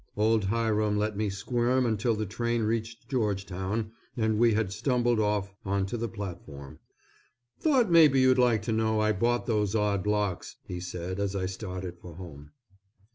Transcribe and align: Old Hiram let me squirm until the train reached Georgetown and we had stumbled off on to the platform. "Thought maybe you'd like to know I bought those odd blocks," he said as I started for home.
Old 0.17 0.45
Hiram 0.45 0.97
let 0.97 1.15
me 1.15 1.29
squirm 1.29 1.85
until 1.85 2.15
the 2.15 2.25
train 2.25 2.63
reached 2.63 3.07
Georgetown 3.07 3.91
and 4.17 4.39
we 4.39 4.55
had 4.55 4.73
stumbled 4.73 5.19
off 5.19 5.53
on 5.63 5.85
to 5.85 5.95
the 5.95 6.09
platform. 6.09 6.79
"Thought 7.59 7.91
maybe 7.91 8.19
you'd 8.19 8.39
like 8.39 8.63
to 8.63 8.71
know 8.71 8.99
I 8.99 9.11
bought 9.11 9.45
those 9.45 9.75
odd 9.75 10.03
blocks," 10.03 10.55
he 10.65 10.79
said 10.79 11.19
as 11.19 11.35
I 11.35 11.45
started 11.45 11.99
for 11.99 12.15
home. 12.15 12.49